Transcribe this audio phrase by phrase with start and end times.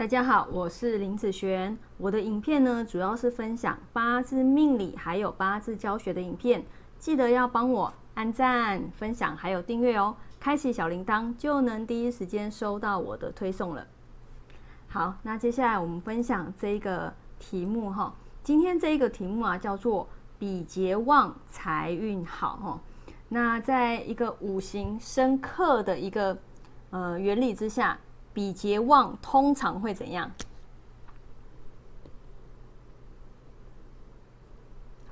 [0.00, 1.76] 大家好，我是林子璇。
[1.98, 6.64] 我的影片呢，主要是分享八字命理还有八字教学的影片，
[6.98, 13.86] 记得要帮我按赞、分享还有订阅哦，开启小铃铛就能第一时间收到我的推送了。
[14.88, 18.14] 好，那接下来我们分享这一个题目哈。
[18.42, 20.08] 今天这一个题目啊，叫做
[20.38, 22.80] 比劫旺，财运好哈。
[23.28, 26.38] 那在一个五行生克的一个
[26.88, 27.98] 呃原理之下。
[28.32, 30.30] 比劫旺通常会怎样？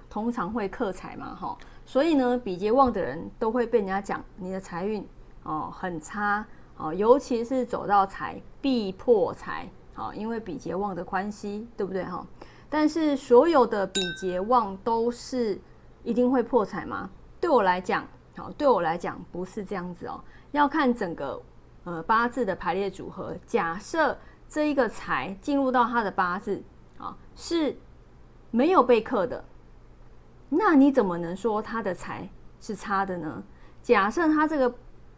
[0.09, 1.57] 通常会克财嘛，哈。
[1.85, 5.07] 所以呢，比劫旺的人都会被人家讲你的财运
[5.43, 6.47] 哦很差
[6.77, 12.27] 哦，尤其是走到财必破财哦，因为比劫旺的关系，对不对哈？
[12.71, 15.61] 但是所有的比劫旺都是
[16.05, 17.11] 一定会破财吗？
[17.41, 20.23] 对我来讲，好，对我来讲不是这样子哦，
[20.53, 21.41] 要看整个。
[21.89, 24.15] 呃，八字的排列组合，假设
[24.47, 26.63] 这一个财进入到他的八字
[26.99, 27.75] 啊，是
[28.51, 29.43] 没有被克的，
[30.51, 32.29] 那你怎么能说他的财
[32.61, 33.43] 是差的呢？
[33.83, 34.75] 假设他这个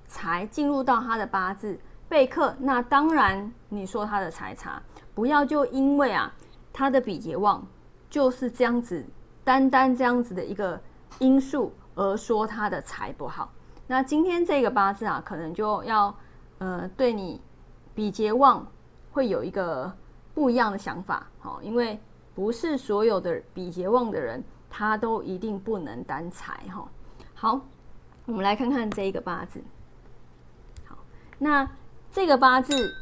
[0.06, 1.76] 财进入到他的八字
[2.08, 4.80] 被克，那当然你说他的财差，
[5.12, 6.32] 不要就因为啊
[6.72, 7.66] 他的比劫旺
[8.08, 9.04] 就是这样子，
[9.42, 10.80] 单单这样子的一个
[11.18, 13.50] 因素而说他的财不好。
[13.88, 16.14] 那今天这个八字啊，可能就要。
[16.60, 17.40] 呃，对你
[17.94, 18.66] 比劫旺
[19.12, 19.90] 会有一个
[20.34, 21.98] 不一样的想法，好，因为
[22.34, 26.86] 不是所有的比劫旺的人，他都一定不能担财，哈。
[27.34, 27.60] 好，
[28.26, 29.62] 我们来看看这一个八字。
[30.86, 30.98] 好，
[31.38, 31.66] 那
[32.10, 32.94] 这个八字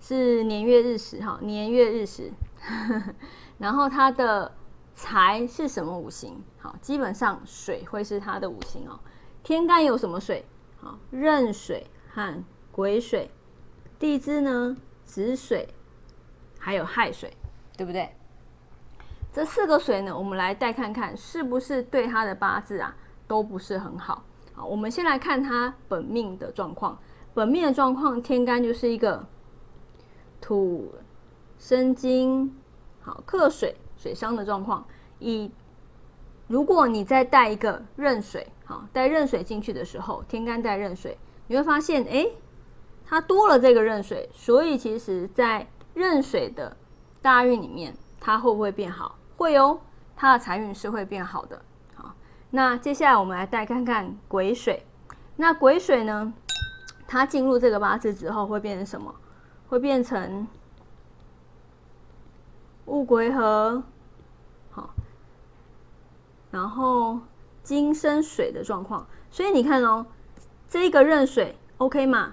[0.00, 2.30] 是年月日时，哈，年月日时，
[3.58, 4.52] 然后它的
[4.94, 6.40] 财是什么五行？
[6.60, 9.00] 好，基本上水会是它的五行哦。
[9.42, 10.44] 天干有什么水？
[10.80, 12.44] 好，壬水和。
[12.72, 13.30] 癸水、
[13.98, 14.76] 地支呢？
[15.04, 15.68] 子水，
[16.58, 17.36] 还有亥水，
[17.76, 18.08] 对不对？
[19.30, 24.24] 这四个水呢，我们来带看看，是不是对他的八字啊都不是很好。
[24.54, 26.98] 好，我们先来看他本命的状况。
[27.34, 29.26] 本命的状况，天干就是一个
[30.40, 30.94] 土
[31.58, 32.56] 生金，
[33.00, 34.86] 好克水水伤的状况。
[35.18, 35.50] 以
[36.46, 41.18] 如果你再带一个壬水，好带壬水进去的时候，天干带壬水，
[41.48, 42.26] 你会发现，哎。
[43.12, 46.74] 它多了这个壬水，所以其实，在壬水的
[47.20, 49.18] 大运里面，它会不会变好？
[49.36, 49.78] 会哦，
[50.16, 51.60] 它的财运是会变好的。
[51.94, 52.14] 好，
[52.48, 54.86] 那接下来我们来带看看癸水。
[55.36, 56.32] 那癸水呢，
[57.06, 59.14] 它进入这个八字之后会变成什么？
[59.68, 60.46] 会变成
[62.86, 63.82] 戊癸合，
[64.70, 64.88] 好，
[66.50, 67.20] 然后
[67.62, 69.06] 金生水的状况。
[69.30, 70.06] 所以你看哦，
[70.66, 72.32] 这个壬水 OK 吗？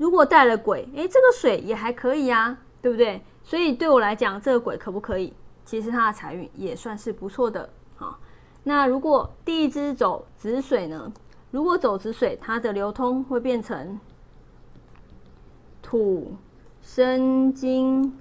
[0.00, 3.22] 如果带了鬼，诶，这个水也还可以呀，对不对？
[3.44, 5.34] 所以对我来讲，这个鬼可不可以？
[5.66, 7.68] 其实它的财运也算是不错的
[7.98, 8.18] 啊。
[8.62, 11.12] 那如果第一支走子水呢？
[11.50, 14.00] 如果走子水，它的流通会变成
[15.82, 16.34] 土
[16.80, 18.18] 生金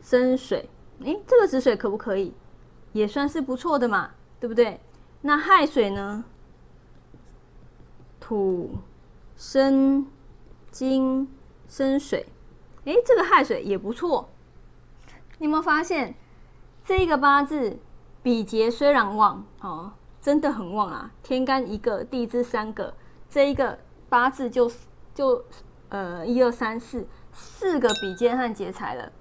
[0.00, 0.70] 生水，
[1.00, 2.32] 诶，这个子水可不可以？
[2.92, 4.08] 也算是不错的嘛，
[4.38, 4.78] 对不对？
[5.20, 6.22] 那亥水呢？
[8.20, 8.70] 土
[9.34, 10.06] 生。
[10.72, 11.28] 金
[11.68, 12.26] 生水，
[12.86, 14.30] 诶，这个亥水也不错。
[15.38, 16.14] 你有没有发现，
[16.82, 17.78] 这个八字
[18.22, 21.12] 比劫虽然旺哦，真的很旺啊！
[21.22, 22.94] 天干一个，地支三个，
[23.28, 23.78] 这一个
[24.08, 24.72] 八字就
[25.14, 25.44] 就
[25.90, 29.12] 呃一二三四四个比肩和劫财了，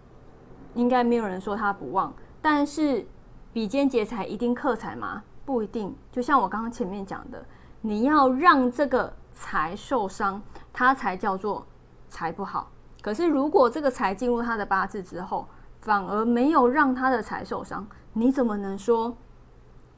[0.75, 2.13] 应该没有人说它不旺。
[2.41, 3.05] 但是
[3.51, 5.23] 比肩劫财一定克财吗？
[5.43, 5.93] 不一定。
[6.13, 7.45] 就像我刚刚前面讲的，
[7.81, 9.13] 你要让这个。
[9.33, 11.65] 财受伤，他才叫做
[12.07, 12.71] 财不好。
[13.01, 15.47] 可是如果这个财进入他的八字之后，
[15.81, 19.17] 反而没有让他的财受伤，你怎么能说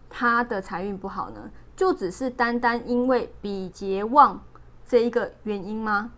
[0.09, 1.51] 他的财运不好呢？
[1.75, 4.41] 就只是单单因为比劫旺
[4.85, 6.11] 这一个原因吗？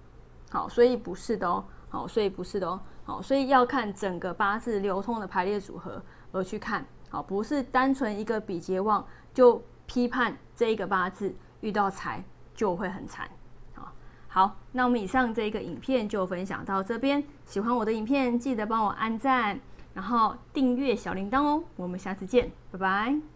[0.52, 1.64] 好，所以不是的哦。
[1.90, 2.80] 好，所以不是的哦。
[3.06, 6.02] 好，所以要看整个八字流通的排列组合
[6.32, 6.86] 而去看。
[7.10, 12.24] 好，不是单纯一个比劫旺就批判这一个八字遇到财。
[12.56, 13.30] 就会很惨，
[13.74, 13.92] 好，
[14.28, 17.24] 好，那我们以上这一个影片就分享到这边。
[17.46, 19.60] 喜欢我的影片，记得帮我按赞，
[19.94, 21.64] 然后订阅小铃铛哦。
[21.76, 23.35] 我们下次见，拜拜。